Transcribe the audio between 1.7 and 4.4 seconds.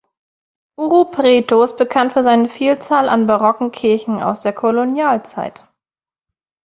bekannt für seine Vielzahl an barocken Kirchen